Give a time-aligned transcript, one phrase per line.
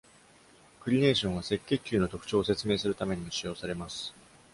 [0.79, 4.15] クリネーションは、赤血球の特徴を説明するためにも使用されます。